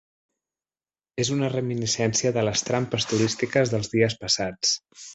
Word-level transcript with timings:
És 1.25 1.31
una 1.35 1.51
reminiscència 1.55 2.33
de 2.39 2.47
les 2.51 2.67
trampes 2.71 3.09
turístiques 3.13 3.75
dels 3.75 3.97
dies 3.97 4.21
passats. 4.27 4.79